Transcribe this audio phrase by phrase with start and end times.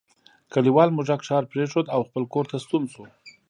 [0.53, 3.03] کلیوال موږک ښار پریښود او خپل کور ته ستون شو.